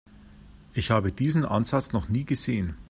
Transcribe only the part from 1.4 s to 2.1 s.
Ansatz noch